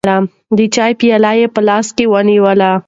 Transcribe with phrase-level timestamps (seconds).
[0.57, 2.71] د چای پیاله یې په لاس کې ونیوله.